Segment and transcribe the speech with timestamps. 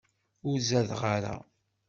[0.49, 1.35] Ur zadeɣ ara.